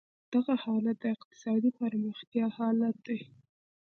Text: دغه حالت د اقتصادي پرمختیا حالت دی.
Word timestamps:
دغه 0.33 0.53
حالت 0.63 0.97
د 1.01 1.05
اقتصادي 1.15 1.71
پرمختیا 1.79 2.45
حالت 2.57 2.95
دی. 3.07 3.19